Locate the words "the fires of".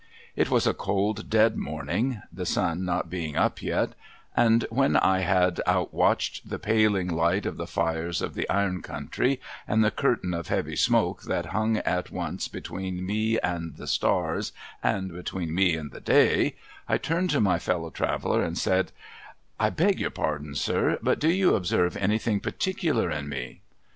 7.57-8.33